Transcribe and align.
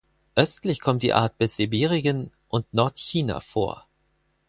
Östlich 0.33 0.79
kommt 0.79 1.03
die 1.03 1.13
Art 1.13 1.37
bis 1.37 1.57
Sibirien 1.57 2.31
und 2.47 2.73
Nordchina 2.73 3.39
vor. 3.39 3.85